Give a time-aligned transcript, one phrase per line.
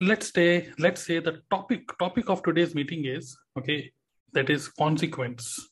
[0.00, 3.90] let's say let's say the topic topic of today's meeting is okay
[4.32, 5.70] that is consequence.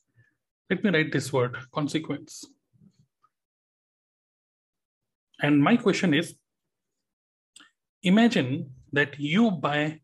[0.69, 2.43] Let me write this word consequence.
[5.41, 6.35] And my question is
[8.03, 9.99] imagine that you buy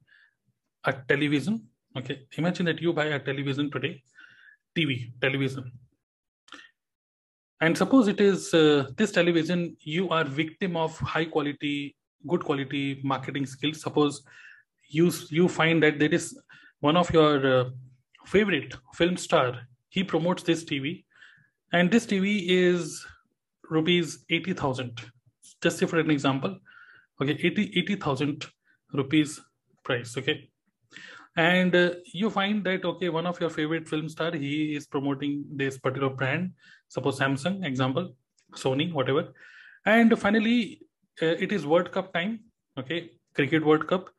[0.85, 1.67] a television
[1.97, 4.01] okay imagine that you buy a television today
[4.77, 5.71] tv television.
[7.61, 11.95] And suppose it is uh, this television you are victim of high quality
[12.27, 13.81] good quality marketing skills.
[13.81, 14.23] Suppose
[14.87, 16.37] you you find that there is
[16.79, 17.69] one of your uh,
[18.25, 21.03] favorite film star he promotes this tv
[21.71, 23.05] and this tv is
[23.69, 25.01] rupees 80000
[25.61, 26.57] just for an example
[27.21, 28.45] okay 80 80000
[28.93, 29.39] rupees
[29.83, 30.49] price okay?
[31.35, 35.45] And uh, you find that okay one of your favorite film star he is promoting
[35.51, 36.51] this particular brand.
[36.89, 38.15] Suppose samsung example
[38.55, 39.33] sony whatever.
[39.85, 40.81] And finally
[41.21, 42.39] it is World Cup time,
[42.77, 44.09] okay, cricket World Cup,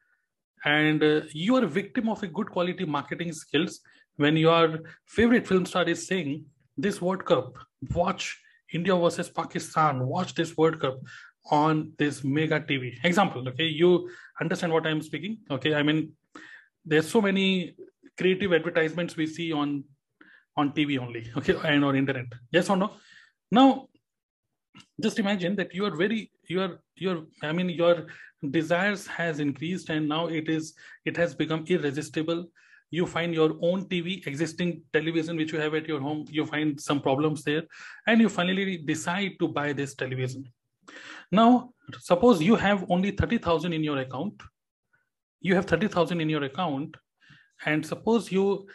[0.65, 3.81] and uh, you are a victim of a good quality marketing skills
[4.17, 6.45] when your favorite film star is saying
[6.77, 7.59] this World Cup,
[7.95, 8.41] watch
[8.73, 10.99] India versus Pakistan, watch this World Cup
[11.51, 12.95] on this mega TV.
[13.05, 14.09] Example, okay, you
[14.41, 15.39] understand what I'm speaking?
[15.51, 16.13] Okay, I mean,
[16.85, 17.77] there's so many
[18.17, 19.85] creative advertisements we see on
[20.57, 22.27] on TV only, okay, and on internet.
[22.53, 22.93] Yes or no?
[23.51, 23.89] Now,
[25.01, 28.07] just imagine that you are very your your i mean your
[28.51, 32.47] desires has increased and now it is it has become irresistible.
[32.91, 36.81] You find your own tv existing television which you have at your home you find
[36.81, 37.63] some problems there
[38.07, 40.45] and you finally decide to buy this television.
[41.33, 44.41] Now suppose you have only 30000 in your account.
[45.41, 46.97] You have 30000 in your account
[47.67, 48.67] and suppose you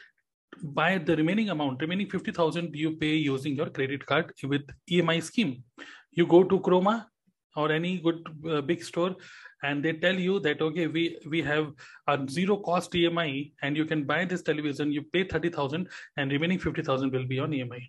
[0.62, 5.64] buy the remaining amount remaining 50000 you pay using your credit card with emi scheme.
[6.12, 7.08] You go to Croma
[7.56, 9.16] or any good uh, big store
[9.64, 11.72] and they tell you that okay we we have
[12.08, 16.60] a zero cost emi and you can buy this television you pay 30000 and remaining
[16.60, 17.82] 50000 will be on emi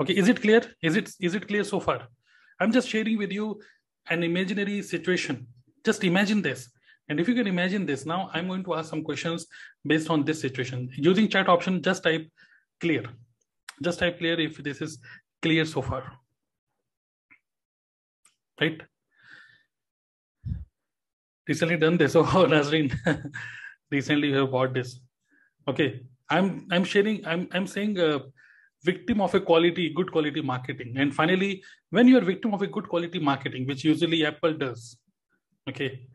[0.00, 0.62] okay is it clear?
[0.82, 2.08] Is it is it clear so far?
[2.60, 3.60] I'm just sharing with you
[4.10, 5.46] an imaginary situation.
[5.84, 6.68] Just imagine this
[7.08, 9.46] and if you can imagine this now i'm going to ask some questions
[9.84, 12.26] based on this situation using chat option just type
[12.80, 13.04] clear
[13.82, 14.98] just type clear if this is
[15.42, 16.18] clear so far
[18.60, 18.80] right?
[21.48, 22.14] Recently done this.
[22.18, 22.94] Oh, Nazreen,
[23.90, 25.00] recently you have bought this.
[25.68, 26.00] Okay,
[26.30, 27.26] I'm I'm sharing.
[27.26, 28.20] I'm I'm saying a
[28.82, 30.94] victim of a quality, good quality marketing.
[30.96, 34.98] And finally, when you are victim of a good quality marketing, which usually Apple does,
[35.68, 36.06] okay,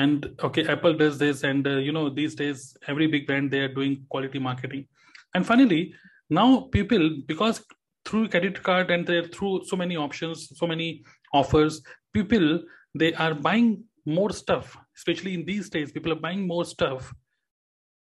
[0.00, 3.60] and okay, Apple does this, and uh, you know these days every big brand they
[3.64, 4.86] are doing quality marketing.
[5.34, 5.94] And finally,
[6.30, 7.62] now people because
[8.06, 11.82] through credit card and they're through so many options, so many offers
[12.14, 12.62] people
[12.94, 14.76] they are buying more stuff.
[14.96, 17.12] Especially in these days people are buying more stuff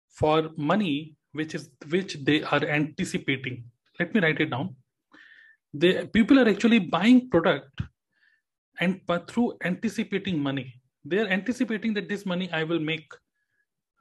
[0.10, 3.66] for money which is which they are anticipating.
[4.00, 4.76] Let me write it down.
[5.74, 7.82] The people are actually buying product
[8.80, 10.68] and but through anticipating money
[11.06, 13.14] they are anticipating that this money i will make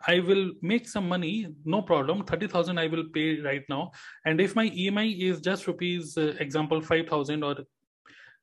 [0.07, 2.25] i will make some money no problem.
[2.25, 3.93] 30000 i will pay right now.
[4.25, 7.57] And if my emi is just rupees uh, example 5000 or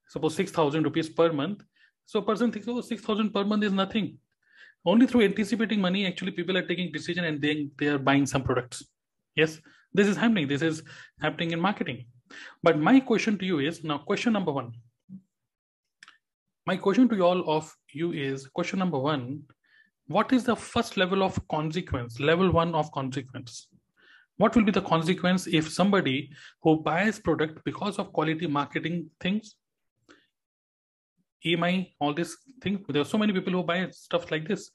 [0.07, 1.63] suppose 6000 rupees per month
[2.05, 4.17] so person thinks oh 6000 per month is nothing.
[4.85, 8.43] Only through anticipating money actually people are taking decision and then they are buying some
[8.43, 8.83] products.
[9.35, 9.59] Yes
[9.93, 10.47] this is happening.
[10.47, 10.83] This is
[11.21, 12.05] happening in marketing.
[12.61, 14.73] But my question to you is now question number one
[16.69, 19.41] my question to you all of you is question number one
[20.07, 23.67] what is the first level of consequence level one of consequence
[24.37, 26.17] what will be the consequence if somebody
[26.63, 29.55] who buys product because of quality marketing things
[31.45, 32.79] EMI, all these things.
[32.89, 34.69] There are so many people who buy stuff like this.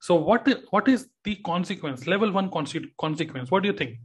[0.00, 2.06] So what what is the consequence?
[2.06, 3.50] Level one consequence.
[3.50, 3.98] What do you think?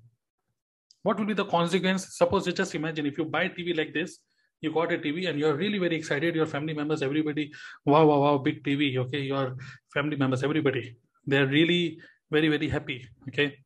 [1.03, 2.07] What will be the consequence?
[2.17, 4.19] Suppose you just imagine if you buy TV like this,
[4.61, 6.35] you got a TV and you're really very excited.
[6.35, 7.51] Your family members, everybody,
[7.85, 8.97] wow, wow, wow, big TV.
[8.97, 9.55] Okay, your
[9.93, 11.99] family members, everybody, they're really
[12.31, 13.07] very, very happy.
[13.27, 13.57] Okay,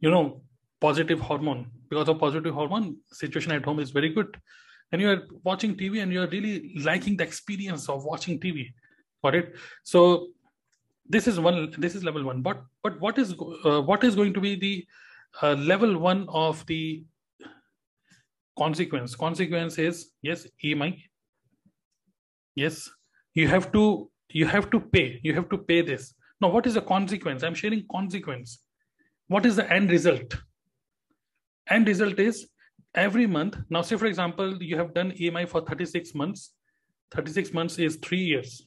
[0.00, 0.42] you know,
[0.80, 1.66] positive hormone.
[1.88, 4.36] Because of positive hormone, situation at home is very good
[4.92, 8.72] and you're watching tv and you're really liking the experience of watching tv
[9.22, 10.28] got it so
[11.08, 13.34] this is one this is level one but but what is
[13.64, 14.86] uh, what is going to be the
[15.42, 17.04] uh, level one of the
[18.62, 19.16] consequence.
[19.24, 20.90] Consequence is yes emi
[22.54, 22.88] yes.
[23.34, 24.10] You have to
[24.40, 25.20] you have to pay.
[25.22, 26.14] You have to pay this.
[26.40, 27.42] Now what is the consequence?
[27.42, 28.58] I'm sharing consequence.
[29.28, 30.36] What is the end result?
[31.68, 32.48] End result is
[32.94, 36.52] every month now say for example you have done emi for 36 months.
[37.12, 38.66] 36 months is three years.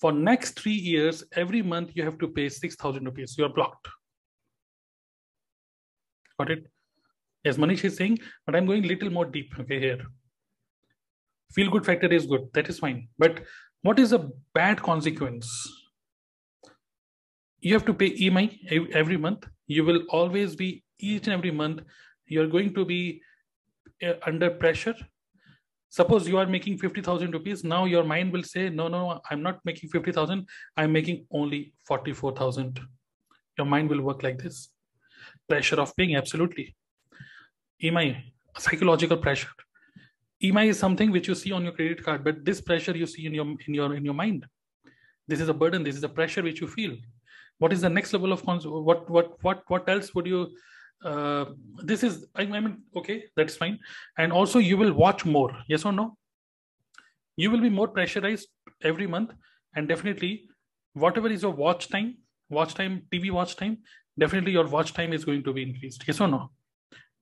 [0.00, 3.36] For next three years, every month you have to pay 6,000 rupees.
[3.38, 3.88] You are blocked.
[6.38, 6.66] Got it?
[7.44, 10.00] As Manish is saying, but I'm going little more deep, okay, here.
[11.52, 12.48] Feel good factor is good.
[12.54, 13.08] That is fine.
[13.18, 13.44] But
[13.82, 15.48] what is a bad consequence?
[17.60, 19.46] You have to pay EMI every month.
[19.66, 21.82] You will always be each and every month.
[22.26, 23.22] You're going to be
[24.02, 24.94] uh, under pressure
[25.94, 29.60] suppose you are making 50000 rupees now your mind will say no no i'm not
[29.68, 30.46] making 50000
[30.76, 32.80] i'm making only 44000
[33.58, 34.70] your mind will work like this
[35.48, 36.66] pressure of paying absolutely
[37.88, 38.06] emi
[38.58, 39.48] psychological pressure.
[40.42, 43.26] Emi is something which you see on your credit card but this pressure you see
[43.26, 44.46] in your in your in your mind.
[45.28, 46.96] This is a burden this is a pressure which you feel.
[47.58, 50.48] What is the next level of cons- what what what what else would you
[51.04, 51.44] uh,
[51.82, 53.78] this is I, I mean okay that's fine.
[54.18, 56.16] And also you will watch more yes or no?
[57.36, 58.48] You will be more pressurized
[58.82, 59.32] every month
[59.74, 60.48] and definitely
[60.92, 62.16] whatever is your watch time
[62.48, 63.78] watch time tv watch time
[64.18, 66.50] definitely your watch time is going to be increased yes or no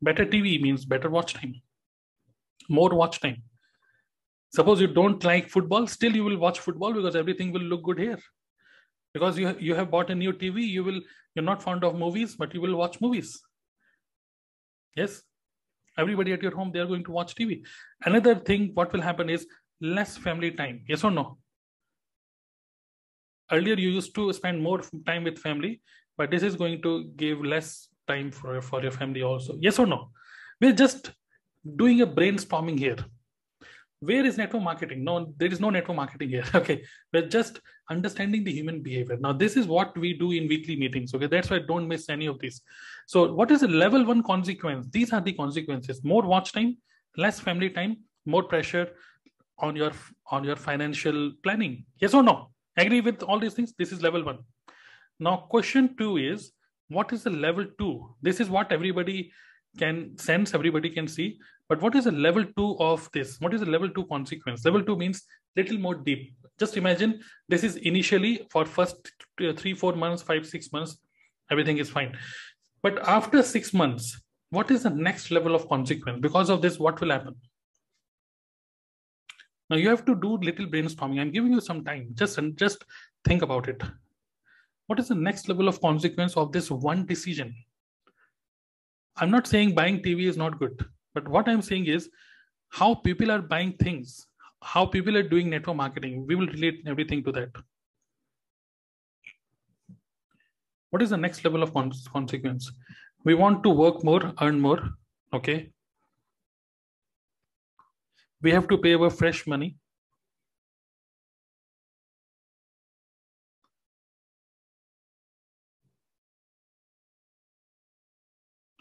[0.02, 1.54] better tv means better watch time.
[2.69, 3.43] More watch time.
[4.54, 7.99] Suppose you don't like football still you will watch football because everything will look good
[7.99, 8.19] here.
[9.14, 11.00] Because you, you have bought a new tv you will
[11.34, 13.40] you're not fond of movies but you will watch movies.
[14.96, 15.22] Yes?
[15.99, 17.62] Everybody at your home they are going to watch tv
[18.05, 19.46] another thing what will happen is
[19.81, 20.84] less family time.
[20.88, 21.38] Yes or no?
[23.50, 25.81] Earlier you used to spend more time with family
[26.16, 29.56] but this is going to give less time for, for your family also.
[29.60, 30.10] Yes or no?
[30.60, 31.10] We're just
[31.76, 32.98] doing a brainstorming here.
[34.00, 35.04] Where is network marketing?
[35.04, 36.82] No there is no network marketing here okay?
[37.12, 39.16] We're just understanding the human behavior.
[39.20, 41.28] Now this is what we do in weekly meetings okay?
[41.34, 42.62] That's why don't miss any of these.
[43.06, 44.88] So what is the level one consequence?
[44.90, 46.02] These are the consequences.
[46.02, 46.78] More watch time
[47.16, 48.88] less family time more pressure
[49.58, 49.92] on your
[50.30, 51.84] on your financial planning.
[52.00, 52.50] Yes or no?
[52.76, 53.72] Agree with all these things?
[53.78, 54.38] This is level one.
[55.20, 56.52] Now question two is
[56.92, 59.32] what is the level two this is what everybody
[59.78, 61.38] can sense everybody can see
[61.72, 63.40] but what is the level two of this?
[63.40, 64.62] What is the level two consequence?
[64.66, 65.22] Level two means
[65.56, 66.34] little more deep.
[66.58, 69.10] Just imagine this is initially for first
[69.56, 70.98] three, four months, five, six months,
[71.50, 72.18] everything is fine.
[72.82, 76.20] But after six months, what is the next level of consequence?
[76.20, 77.36] Because of this, what will happen?
[79.70, 81.20] Now you have to do little brainstorming.
[81.20, 82.08] I'm giving you some time.
[82.12, 82.84] Just just
[83.24, 83.82] think about it.
[84.92, 87.54] What is the next level of consequence of this one decision?
[89.16, 90.84] I'm not saying buying TV is not good.
[91.14, 92.10] But what I'm saying is
[92.68, 94.26] how people are buying things,
[94.62, 96.26] how people are doing network marketing.
[96.26, 97.48] We will relate everything to that.
[100.90, 102.70] What is the next level of consequence?
[103.24, 104.90] We want to work more, earn more.
[105.32, 105.70] Okay.
[108.42, 109.78] We have to pay our fresh money.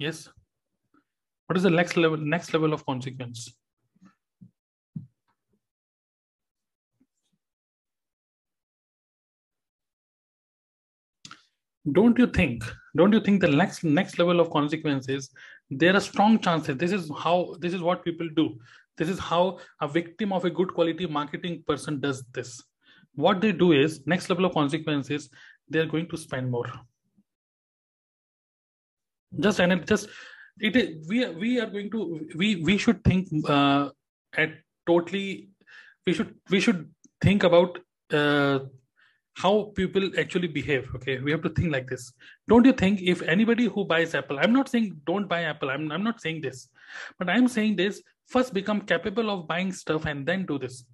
[0.01, 0.27] Yes.
[1.45, 3.53] What is the next level next level of consequence?
[11.92, 12.63] Don't you think
[12.95, 15.30] don't you think the next next level of consequences
[15.69, 16.77] there are strong chances?
[16.77, 18.50] This is how this is what people do.
[18.98, 22.59] This is how a victim of a good quality marketing person does this.
[23.13, 25.30] What they do is next level of consequences
[25.69, 26.71] they're going to spend more
[29.39, 30.09] just and just
[30.59, 33.89] it is we we are going to we we should think uh,
[34.35, 34.51] at
[34.88, 35.50] totally
[36.05, 36.89] we should we should
[37.21, 37.79] think about
[38.11, 38.59] uh,
[39.35, 41.19] how people actually behave okay?
[41.19, 42.11] We have to think like this.
[42.50, 45.91] Don't you think if anybody who buys apple i'm not saying don't buy apple i'm,
[45.91, 46.67] I'm not saying this
[47.17, 50.85] but i'm saying this first become capable of buying stuff and then do this.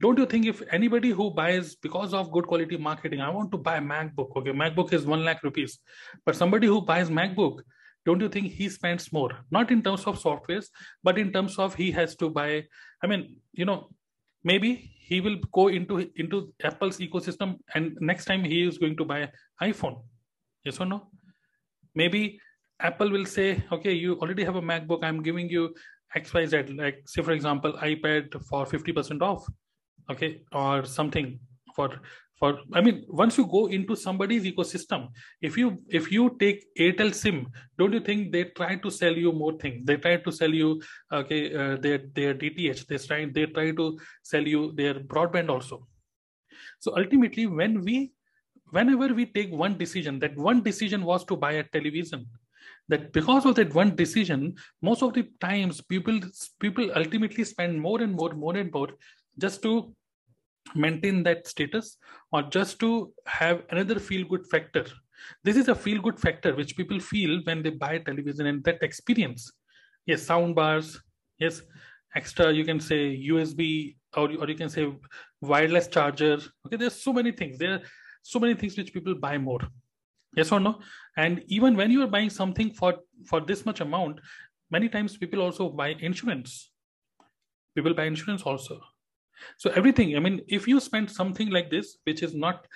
[0.00, 3.58] Don't you think if anybody who buys because of good quality marketing i want to
[3.58, 4.52] buy macbook okay?
[4.52, 5.78] Macbook is 1 lakh rupees
[6.26, 7.60] but somebody who buys macbook
[8.04, 9.30] don't you think he spends more?
[9.50, 10.66] Not in terms of softwares
[11.02, 12.64] but in terms of he has to buy
[13.02, 13.88] i mean you know
[14.44, 19.04] maybe he will go into into apple's ecosystem and next time he is going to
[19.04, 19.30] buy
[19.62, 20.02] iphone.
[20.64, 21.08] Yes or no?
[21.94, 22.40] Maybe
[22.80, 25.04] apple will say okay you already have a macbook.
[25.04, 25.74] I'm giving you
[26.16, 29.46] xyz like say for example ipad for 50% off
[30.10, 31.38] okay or something
[31.74, 31.88] for
[32.42, 35.02] for i mean once you go into somebody's ecosystem
[35.48, 35.68] if you
[35.98, 37.36] if you take airtel sim
[37.78, 39.84] don't you think they try to sell you more things?
[39.86, 40.82] They try to sell you
[41.12, 43.86] okay uh, their their dth they try they try to
[44.22, 45.86] sell you their broadband also.
[46.80, 48.12] So ultimately when we
[48.70, 52.26] whenever we take one decision that one decision was to buy a television
[52.88, 54.54] that because of that one decision
[54.90, 56.20] most of the times people
[56.60, 58.88] people ultimately spend more and more more and more
[59.38, 59.74] just to
[60.74, 61.96] maintain that status
[62.32, 64.84] or just to have another feel good factor.
[65.44, 68.82] This is a feel good factor which people feel when they buy television and that
[68.82, 69.52] experience.
[70.06, 71.00] Yes sound bars
[71.38, 71.62] yes
[72.14, 74.92] extra you can say usb or, or you can say
[75.40, 76.38] wireless charger.
[76.66, 77.58] Okay there's so many things.
[77.58, 77.80] There are
[78.22, 79.60] so many things which people buy more.
[80.36, 80.80] Yes or no?
[81.16, 82.94] And even when you are buying something for
[83.26, 84.20] for this much amount
[84.70, 86.70] many times people also buy insurance.
[87.74, 88.80] People buy insurance also
[89.56, 92.66] so everything i mean if you spend something like this which is not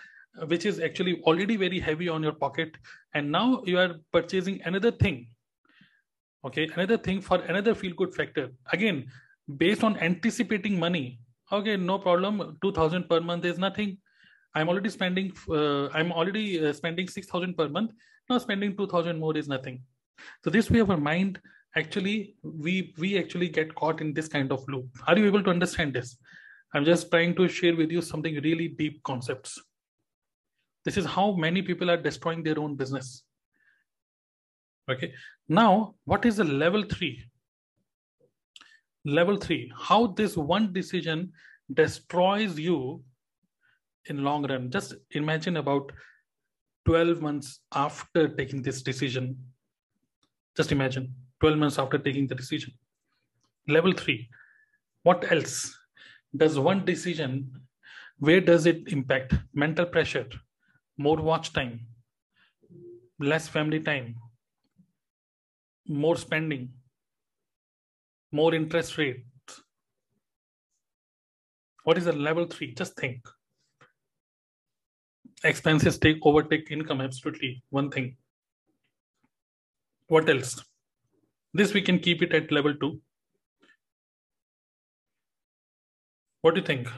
[0.49, 2.77] which is actually already very heavy on your pocket
[3.15, 5.27] and now you are purchasing another thing
[6.45, 8.51] okay another thing for another feel good factor.
[8.73, 9.07] Again
[9.57, 11.21] based on anticipating money
[11.53, 13.99] okay no problem 2000 per month is nothing.
[14.55, 17.91] I'm already spending uh, i'm already uh, spending 6000 per month
[18.31, 19.83] now spending 2000 more is nothing.
[20.45, 21.41] So this way of our mind
[21.77, 24.87] actually we we actually get caught in this kind of loop.
[25.07, 26.17] Are you able to understand this
[26.77, 29.59] i'm just trying to share with you something really deep concepts.
[30.85, 33.25] This is how many people are destroying their own business.
[34.91, 35.13] Okay.
[35.49, 37.25] Now what is the level 3
[39.05, 41.33] level 3 how this one decision
[41.73, 43.03] destroys you
[44.07, 44.71] in long run.
[44.71, 45.91] Just imagine about
[46.85, 49.37] 12 months after taking this decision.
[50.57, 52.73] Just imagine 12 months after taking the decision.
[53.67, 54.29] Level 3
[55.03, 55.76] what else
[56.37, 57.33] does one decision
[58.19, 60.29] where does it impact mental pressure
[60.97, 61.81] more watch time
[63.19, 64.15] less family time
[65.89, 66.73] more spending
[68.31, 69.25] more interest rate
[71.85, 72.75] what is the level three?
[72.75, 73.27] Just think.
[75.45, 77.63] Expenses take overtake income, absolutely.
[77.71, 78.19] One thing.
[80.09, 80.65] What else?
[81.55, 83.03] This we can keep it at level two.
[86.47, 86.89] What do you think?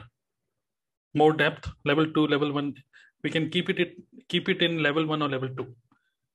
[1.21, 2.75] More depth, level two, level one.
[3.23, 3.95] We can keep it, it
[4.27, 5.67] keep it in level one or level two.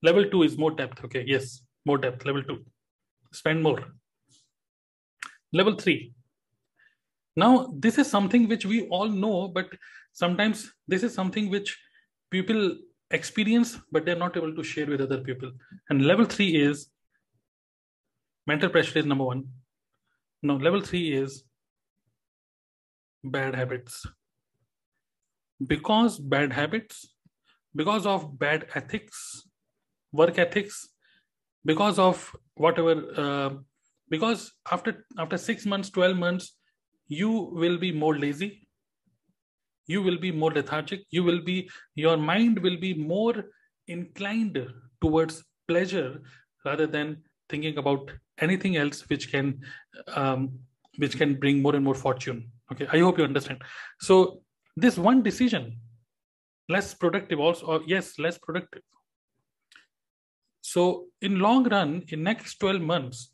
[0.02, 1.04] Level two is more depth.
[1.04, 2.26] Okay, yes, more depth.
[2.26, 2.64] Level two.
[3.32, 3.78] Spend more.
[5.52, 6.12] Level three,
[7.36, 9.68] now, this is something which we all know, but
[10.12, 11.76] sometimes this is something which
[12.30, 12.76] people
[13.10, 15.50] experience, but they're not able to share with other people.
[15.90, 16.88] And level three is
[18.46, 19.48] mental pressure is number one.
[20.42, 21.44] Now, level three is
[23.24, 24.06] bad habits.
[25.66, 27.14] Because bad habits,
[27.74, 29.48] because of bad ethics,
[30.12, 30.88] work ethics,
[31.64, 33.50] because of whatever, uh,
[34.10, 36.56] because after after six months, twelve months,
[37.08, 38.64] you will be more lazy
[39.86, 43.44] you will be more lethargic you will be your mind will be more
[43.88, 44.58] inclined
[45.00, 46.22] towards pleasure
[46.64, 49.60] rather than thinking about anything else which can
[50.14, 50.58] um,
[50.96, 53.62] which can bring more and more fortune okay i hope you understand.
[54.00, 54.42] So
[54.76, 55.78] this one decision
[56.68, 58.82] less productive also or yes less productive.
[60.62, 63.30] So in long run in next 12 months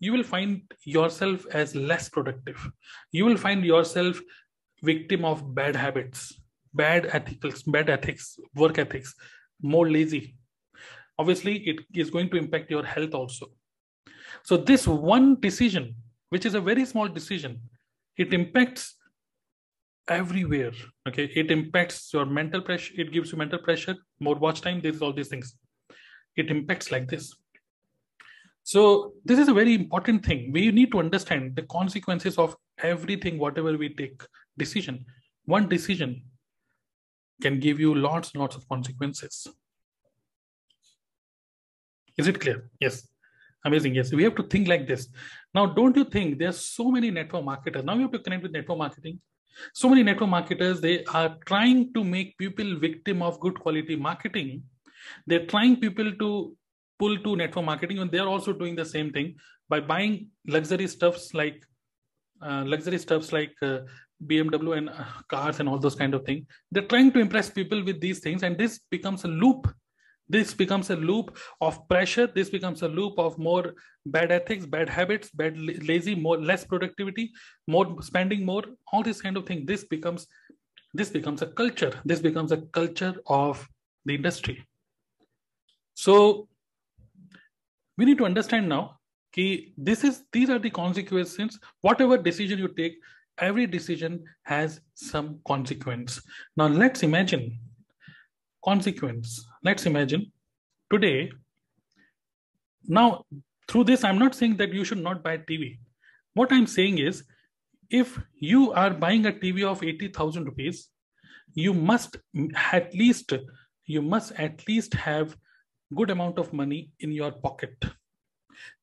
[0.00, 2.58] you will find yourself as less productive.
[3.10, 4.20] You will find yourself
[4.82, 6.32] victim of bad habits
[6.74, 9.14] bad ethics bad ethics work ethics
[9.62, 10.36] more lazy.
[11.18, 13.46] Obviously it is going to impact your health also.
[14.42, 15.94] So this one decision
[16.30, 17.60] which is a very small decision
[18.16, 18.96] it impacts
[20.08, 20.72] everywhere
[21.08, 25.00] okay it impacts your mental pressure it gives you mental pressure more watch time this
[25.00, 25.56] all these things
[26.36, 27.34] it impacts like this
[28.64, 30.50] so this is a very important thing.
[30.50, 34.22] We need to understand the consequences of everything, whatever we take
[34.56, 35.04] decision.
[35.44, 36.22] One decision
[37.42, 39.46] can give you lots and lots of consequences.
[42.16, 42.70] Is it clear?
[42.80, 43.06] Yes.
[43.64, 43.94] Amazing.
[43.94, 44.12] Yes.
[44.12, 45.08] We have to think like this.
[45.54, 47.84] Now, don't you think there's so many network marketers?
[47.84, 49.20] Now you have to connect with network marketing.
[49.72, 54.64] So many network marketers, they are trying to make people victim of good quality marketing.
[55.26, 56.56] They're trying people to
[56.98, 59.36] pull to network marketing and they're also doing the same thing
[59.68, 61.64] by buying luxury stuffs like
[62.42, 63.80] uh, luxury stuffs like uh,
[64.26, 67.82] bmw and uh, cars and all those kind of things they're trying to impress people
[67.84, 69.66] with these things and this becomes a loop
[70.28, 72.26] this becomes a loop of pressure.
[72.26, 73.74] This becomes a loop of more
[74.06, 77.32] bad ethics bad habits bad lazy more less productivity
[77.66, 78.62] more spending more
[78.92, 79.66] all this kind of thing.
[79.66, 80.26] This becomes
[80.92, 81.92] this becomes a culture.
[82.04, 83.66] This becomes a culture of
[84.04, 84.66] the industry.
[85.94, 86.48] So
[87.96, 88.98] we need to understand now
[89.36, 91.58] that this is these are the consequences.
[91.80, 92.96] Whatever decision you take
[93.38, 96.20] every decision has some consequence.
[96.56, 97.58] Now let's imagine
[98.64, 100.30] consequence let's imagine
[100.90, 101.30] today
[102.86, 103.24] now
[103.68, 105.78] through this i'm not saying that you should not buy tv
[106.34, 107.24] what i'm saying is
[107.90, 110.88] if you are buying a TV of 80,000 rupees,
[111.54, 112.16] you must
[112.72, 113.32] at least
[113.86, 115.36] you must at least have
[115.94, 117.76] good amount of money in your pocket.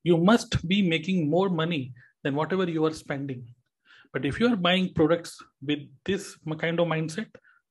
[0.04, 3.44] You must be making more money than whatever you are spending.
[4.12, 7.28] But if you are buying products with this kind of mindset,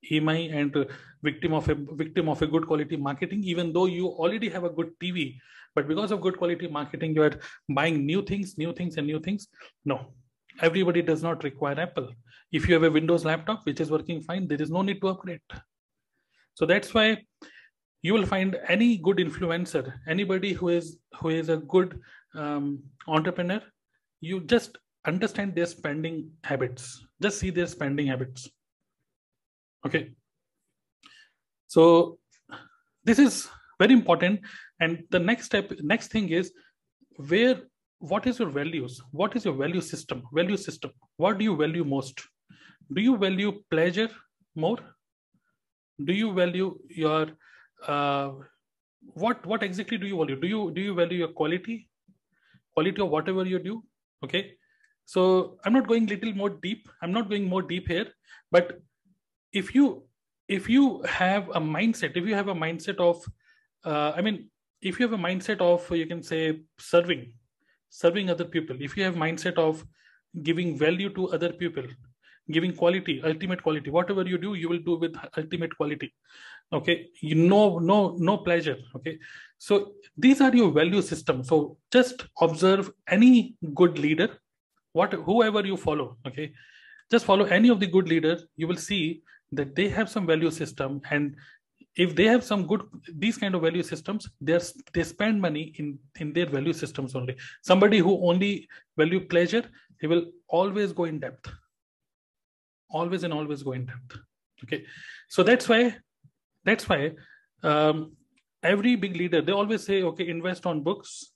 [0.09, 0.87] EMI and
[1.21, 4.69] victim of a victim of a good quality marketing, even though you already have a
[4.69, 5.37] good TV,
[5.75, 7.39] but because of good quality marketing, you are
[7.69, 9.47] buying new things, new things, and new things.
[9.85, 10.13] No,
[10.61, 12.09] everybody does not require Apple.
[12.51, 15.09] If you have a Windows laptop which is working fine, there is no need to
[15.09, 15.41] upgrade.
[16.55, 17.17] So that's why
[18.01, 21.99] you will find any good influencer, anybody who is who is a good
[22.35, 23.61] um, entrepreneur,
[24.19, 27.05] you just understand their spending habits.
[27.21, 28.49] Just see their spending habits.
[29.85, 30.11] Okay.
[31.67, 32.19] So
[33.03, 34.41] this is very important.
[34.79, 36.51] And the next step, next thing is
[37.29, 37.61] where
[37.99, 39.01] what is your values?
[39.11, 40.23] What is your value system?
[40.33, 40.91] Value system.
[41.17, 42.21] What do you value most?
[42.93, 44.09] Do you value pleasure
[44.55, 44.77] more?
[46.03, 47.27] Do you value your
[47.87, 48.31] uh,
[49.13, 50.35] what what exactly do you value?
[50.35, 51.89] Do you do you value your quality,
[52.73, 53.83] quality of whatever you do?
[54.23, 54.53] Okay,
[55.05, 56.89] so I'm not going little more deep.
[57.01, 58.07] I'm not going more deep here,
[58.51, 58.79] but
[59.53, 60.03] if you
[60.47, 63.23] if you have a mindset, if you have a mindset of,
[63.85, 64.49] uh, I mean,
[64.81, 67.31] if you have a mindset of you can say serving,
[67.89, 68.75] serving other people.
[68.79, 69.85] If you have mindset of
[70.43, 71.83] giving value to other people,
[72.51, 76.13] giving quality, ultimate quality, whatever you do, you will do with ultimate quality.
[76.73, 77.07] Okay?
[77.21, 78.77] You know no no pleasure.
[78.95, 79.19] Okay?
[79.57, 81.43] So these are your value system.
[81.43, 84.29] So just observe any good leader
[84.93, 86.17] what whoever you follow.
[86.27, 86.53] Okay?
[87.09, 90.51] Just follow any of the good leaders you will see that they have some value
[90.51, 91.35] system and
[91.95, 94.61] if they have some good these kind of value systems they're
[94.93, 97.35] they spend money in in their value systems only.
[97.61, 98.67] Somebody who only
[98.97, 99.63] value pleasure
[99.99, 101.51] he will always go in depth.
[102.89, 104.17] Always and always go in depth.
[104.63, 104.85] Okay.
[105.27, 105.95] So that's why
[106.63, 107.11] that's why
[107.63, 108.13] um,
[108.63, 111.31] every big leader they always say okay invest on books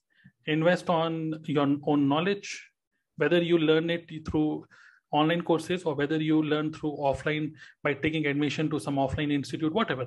[0.46, 2.70] invest on your own knowledge
[3.16, 4.64] whether you learn it through
[5.12, 9.72] online courses or whether you learn through offline by taking admission to some offline institute
[9.72, 10.06] whatever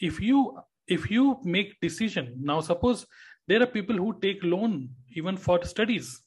[0.00, 3.06] if you if you make decision now suppose
[3.48, 6.20] there are people who take loan even for studies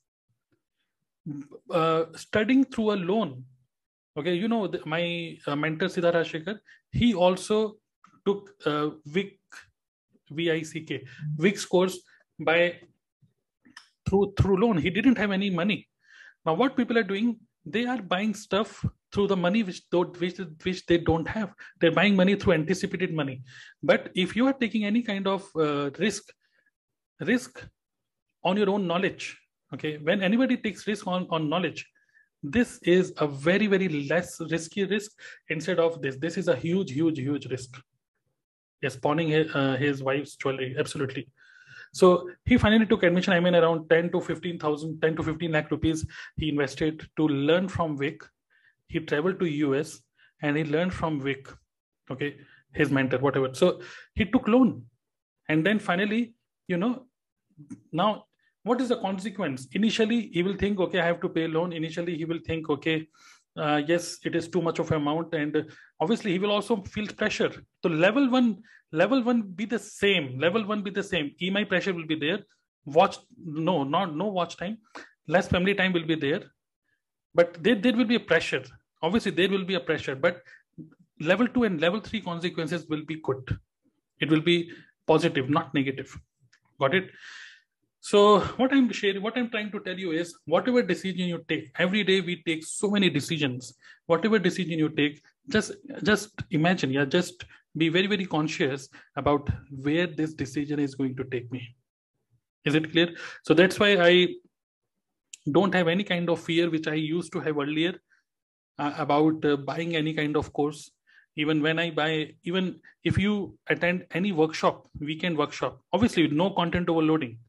[1.72, 3.44] uh, studying through a loan
[4.18, 6.60] okay you know my uh, mentor siddharth Shekhar,
[6.92, 7.78] he also
[8.26, 9.38] took uh, Vick,
[10.32, 11.04] V-I-C-K,
[11.38, 12.00] Vick's course
[12.40, 12.80] by
[14.08, 14.78] through through loan.
[14.78, 15.88] He didn't have any money.
[16.46, 20.86] Now, what people are doing, they are buying stuff through the money which which, which
[20.86, 21.54] they don't have.
[21.80, 23.42] They're buying money through anticipated money.
[23.82, 26.24] But if you are taking any kind of uh, risk,
[27.22, 27.66] risk
[28.44, 29.38] on your own knowledge,
[29.74, 31.88] okay, when anybody takes risk on, on knowledge,
[32.44, 35.12] this is a very, very less risky risk
[35.50, 36.18] instead of this.
[36.18, 37.82] This is a huge, huge, huge risk.
[38.82, 41.28] Yes, pawning his, uh, his wife's jewelry, absolutely.
[41.96, 43.32] So he finally took admission.
[43.32, 46.06] I mean, around 10 to 15,000, 10 to 15 lakh rupees
[46.36, 48.22] he invested to learn from Vick.
[48.88, 50.02] He traveled to US
[50.42, 51.48] and he learned from Vick,
[52.12, 52.36] okay,
[52.74, 53.54] his mentor, whatever.
[53.54, 53.80] So
[54.14, 54.84] he took loan.
[55.48, 56.34] And then finally,
[56.68, 57.06] you know,
[57.94, 58.26] now
[58.64, 59.68] what is the consequence?
[59.72, 61.72] Initially, he will think, okay, I have to pay loan.
[61.72, 63.08] Initially, he will think, okay,
[63.58, 65.66] uh, yes, it is too much of amount, and
[66.00, 67.52] obviously he will also feel pressure.
[67.82, 70.40] So level one, level one be the same.
[70.40, 71.32] Level one be the same.
[71.42, 72.40] EMI pressure will be there.
[72.86, 74.78] Watch no, not no watch time.
[75.28, 76.44] Less family time will be there,
[77.34, 78.64] but there there will be a pressure.
[79.02, 80.42] Obviously there will be a pressure, but
[81.20, 83.58] level two and level three consequences will be good.
[84.20, 84.72] It will be
[85.08, 86.16] positive, not negative.
[86.80, 87.10] Got it?
[88.06, 91.72] So what I'm sharing, what I'm trying to tell you is whatever decision you take,
[91.80, 93.74] every day we take so many decisions.
[94.06, 95.72] Whatever decision you take, just
[96.04, 99.50] just imagine, yeah, just be very, very conscious about
[99.88, 101.64] where this decision is going to take me.
[102.64, 103.08] Is it clear?
[103.42, 104.28] So that's why I
[105.52, 107.96] don't have any kind of fear which I used to have earlier
[108.78, 110.92] uh, about uh, buying any kind of course.
[111.38, 116.88] Even when I buy, even if you attend any workshop, weekend workshop, obviously no content
[116.88, 117.40] overloading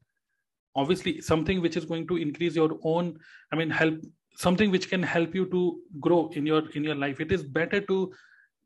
[0.77, 3.17] obviously something which is going to increase your own
[3.51, 3.99] i mean help
[4.37, 7.19] something which can help you to grow in your in your life.
[7.19, 8.13] It is better to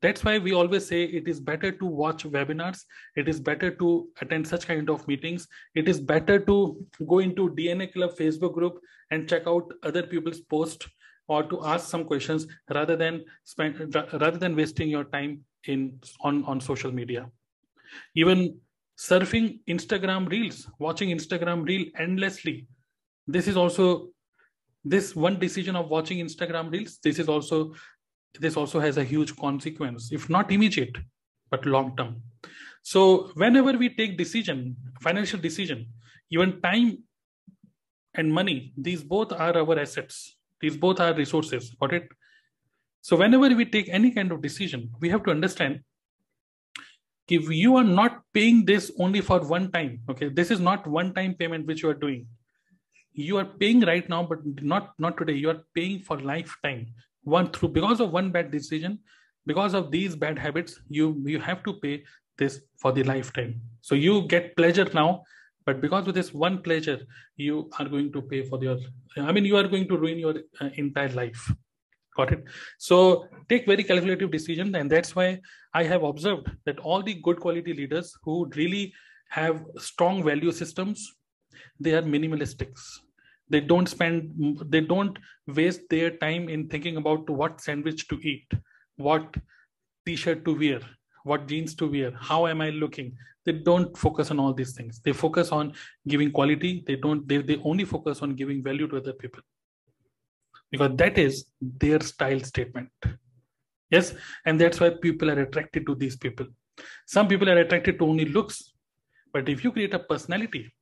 [0.02, 2.80] that's why we always say it is better to watch webinars.
[3.15, 5.47] It is better to attend such kind of meetings.
[5.76, 6.58] It is better to
[7.08, 8.80] go into dna club facebook group
[9.12, 10.89] and check out other people's posts
[11.28, 16.43] or to ask some questions rather than spend rather than wasting your time in on
[16.45, 17.30] on social media.
[18.15, 18.60] Even
[19.08, 22.68] surfing Instagram reels, watching Instagram reel endlessly.
[23.28, 24.12] This is also
[24.84, 27.74] this one decision of watching instagram reels this is also
[28.40, 30.98] this also has a huge consequence if not immediate
[31.50, 32.22] but long term.
[32.82, 35.88] So whenever we take decision financial decision
[36.32, 37.04] even time
[38.16, 40.38] and money these both are our assets.
[40.62, 42.08] These both are resources got it?
[43.02, 45.82] So whenever we take any kind of decision we have to understand
[47.38, 51.13] if you are not paying this only for one time okay this is not one
[51.13, 52.28] time payment which you are doing.
[53.13, 54.39] You are paying right now but
[54.74, 55.34] not not today.
[55.34, 56.88] You are paying for lifetime.
[57.24, 59.00] One through because of one bad decision
[59.46, 62.04] because of these bad habits you you have to pay
[62.38, 63.62] this for the lifetime.
[63.82, 65.24] So you get pleasure now
[65.65, 67.00] but because of this one pleasure
[67.38, 68.78] you are going to pay for your
[69.17, 71.52] i mean you are going to ruin your uh, entire life
[72.15, 72.43] got it?
[72.78, 75.30] So take very calculative decision and that's why
[75.74, 78.93] i have observed that all the good quality leaders who really
[79.30, 81.08] have strong value systems
[81.80, 82.86] they are minimalistics
[83.50, 85.19] they don't spend they don't
[85.60, 88.58] waste their time in thinking about what sandwich to eat
[89.10, 89.38] what
[90.06, 90.82] t-shirt to wear
[91.32, 93.13] what jeans to wear how am i looking?
[93.43, 95.00] They don't focus on all these things.
[95.04, 95.74] They focus on
[96.08, 96.84] giving quality.
[96.86, 99.41] They don't they, they only focus on giving value to other people
[100.72, 102.90] because that is their style statement.
[103.90, 104.14] Yes?
[104.46, 106.48] And that's why people are attracted to these people.
[107.06, 108.74] Some people are attracted to only looks.
[109.34, 110.74] But if you create a personality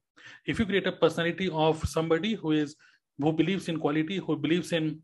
[0.45, 2.75] if you create a personality of somebody who is
[3.17, 5.02] who believes in quality who believes in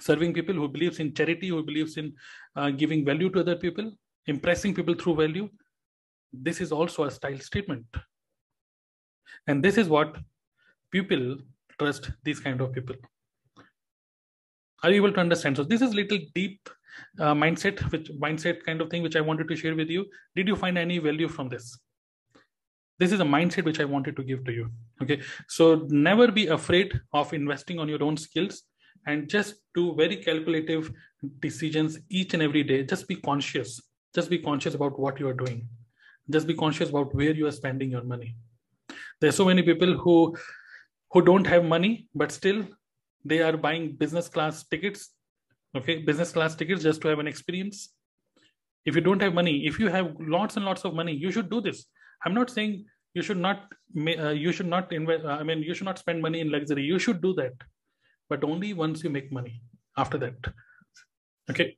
[0.00, 2.12] serving people who believes in charity who believes in
[2.56, 3.90] uh, giving value to other people
[4.26, 5.48] impressing people through value
[6.32, 7.84] this is also a style statement.
[9.46, 10.16] And this is what
[10.90, 11.38] people
[11.78, 12.96] trust these kind of people
[14.82, 15.56] are you able to understand?
[15.56, 16.68] So this is little deep
[17.18, 20.06] uh, mindset which mindset kind of thing which i wanted to share with you.
[20.36, 21.78] Did you find any value from this?
[22.98, 24.70] This is a mindset which i wanted to give to you.
[25.02, 25.20] Okay.
[25.48, 28.62] So never be afraid of investing on your own skills
[29.06, 30.92] and just do very calculative
[31.40, 32.84] decisions each and every day.
[32.84, 33.80] Just be conscious.
[34.14, 35.66] Just be conscious about what you are doing.
[36.30, 38.36] Just be conscious about where you are spending your money.
[39.20, 40.36] There's so many people who
[41.10, 42.64] who don't have money but still
[43.24, 45.10] they are buying business class tickets
[45.76, 45.98] okay?
[45.98, 47.94] Business class tickets just to have an experience.
[48.84, 51.50] If you don't have money if you have lots and lots of money you should
[51.50, 51.86] do this.
[52.24, 55.84] I'm not saying you should not uh, you should not invest i mean you should
[55.84, 56.82] not spend money in luxury.
[56.82, 57.52] You should do that.
[58.28, 59.62] But only once you make money
[59.96, 60.34] after that.
[61.50, 61.76] Okay?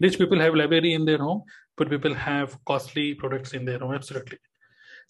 [0.00, 1.42] Rich people have library in their home.
[1.76, 3.94] But people have costly products in their home.
[3.94, 4.38] Absolutely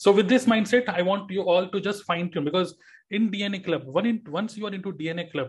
[0.04, 2.76] so with this mindset i want you all to just fine tune because
[3.16, 5.48] in dna club in, once you are into dna club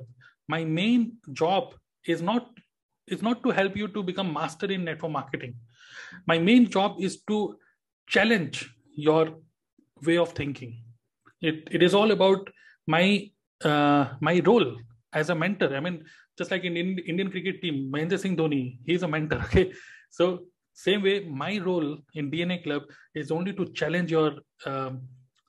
[0.56, 1.04] my main
[1.42, 1.76] job
[2.14, 2.50] is not
[3.16, 5.56] is not to help you to become master in network marketing.
[6.28, 7.58] My main job is to
[8.08, 9.36] challenge your
[10.06, 10.82] way of thinking.
[11.42, 12.50] It, it is all about
[12.88, 13.30] my
[13.64, 14.78] uh, my role
[15.14, 15.76] as a mentor.
[15.76, 16.04] I mean
[16.38, 19.66] just like in, in indian cricket team mahendra singh dhoni he's a mentor okay?
[20.18, 20.26] So
[20.86, 22.84] same way my role in dna club
[23.22, 24.30] is only to challenge your
[24.66, 25.02] um,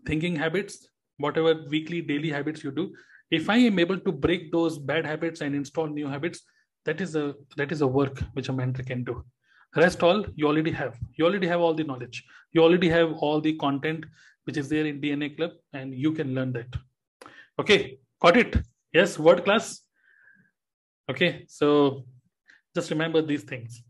[0.07, 0.89] thinking habits
[1.25, 2.93] whatever weekly daily habits you do.
[3.39, 6.41] If i am able to break those bad habits and install new habits
[6.87, 9.23] that is a that is a work which a mentor can do.
[9.77, 10.97] Rest all you already have.
[11.17, 12.25] You already have all the knowledge.
[12.53, 14.07] You already have all the content
[14.45, 16.81] which is there in dna club and you can learn that.
[17.59, 18.57] Okay got it?
[18.93, 19.83] Yes word class?
[21.11, 22.05] Okay so
[22.75, 23.83] just remember these things